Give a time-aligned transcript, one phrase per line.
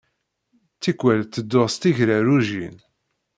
[0.81, 2.77] Tikkal ttedduɣ s tsegrarujin.